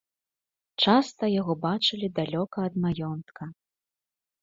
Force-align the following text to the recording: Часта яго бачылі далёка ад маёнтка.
Часта 0.85 1.23
яго 1.41 1.53
бачылі 1.67 2.07
далёка 2.23 2.57
ад 2.71 2.83
маёнтка. 2.89 3.43